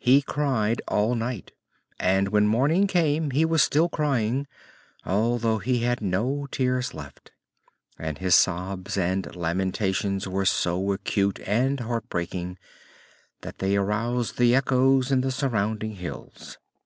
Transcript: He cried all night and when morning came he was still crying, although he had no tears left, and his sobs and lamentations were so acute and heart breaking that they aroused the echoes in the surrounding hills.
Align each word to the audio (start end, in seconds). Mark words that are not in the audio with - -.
He 0.00 0.22
cried 0.22 0.80
all 0.88 1.14
night 1.14 1.52
and 2.00 2.28
when 2.30 2.46
morning 2.46 2.86
came 2.86 3.32
he 3.32 3.44
was 3.44 3.62
still 3.62 3.90
crying, 3.90 4.46
although 5.04 5.58
he 5.58 5.80
had 5.80 6.00
no 6.00 6.46
tears 6.50 6.94
left, 6.94 7.30
and 7.98 8.16
his 8.16 8.34
sobs 8.34 8.96
and 8.96 9.36
lamentations 9.36 10.26
were 10.26 10.46
so 10.46 10.92
acute 10.92 11.40
and 11.44 11.80
heart 11.80 12.08
breaking 12.08 12.56
that 13.42 13.58
they 13.58 13.76
aroused 13.76 14.38
the 14.38 14.54
echoes 14.54 15.12
in 15.12 15.20
the 15.20 15.30
surrounding 15.30 15.96
hills. 15.96 16.56